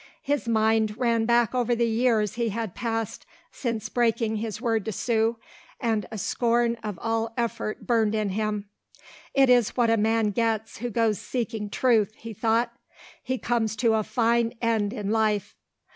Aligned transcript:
His 0.23 0.47
mind 0.47 0.97
ran 0.97 1.25
back 1.25 1.53
over 1.53 1.75
the 1.75 1.85
years 1.87 2.33
he 2.33 2.49
had 2.49 2.73
passed 2.73 3.27
since 3.51 3.87
breaking 3.87 4.37
his 4.37 4.59
word 4.59 4.83
to 4.85 4.91
Sue, 4.91 5.37
and 5.79 6.07
a 6.09 6.17
scorn 6.17 6.75
of 6.83 6.97
all 6.99 7.31
effort 7.37 7.85
burned 7.85 8.15
in 8.15 8.29
him. 8.29 8.65
"It 9.35 9.47
is 9.47 9.77
what 9.77 9.91
a 9.91 9.97
man 9.97 10.31
gets 10.31 10.77
who 10.77 10.89
goes 10.89 11.19
seeking 11.19 11.69
Truth," 11.69 12.15
he 12.15 12.33
thought. 12.33 12.73
"He 13.21 13.37
comes 13.37 13.75
to 13.75 13.93
a 13.93 14.01
fine 14.01 14.55
end 14.59 14.91
in 14.91 15.11
life." 15.11 15.55